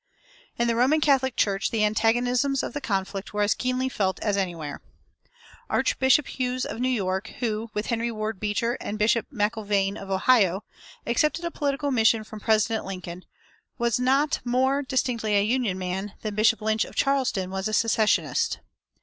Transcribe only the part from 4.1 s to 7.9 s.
as anywhere. Archbishop Hughes of New York, who, with